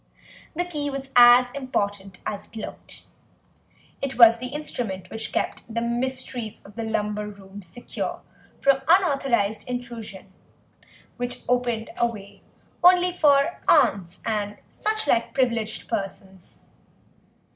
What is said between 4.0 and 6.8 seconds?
it was the instrument which kept the mysteries of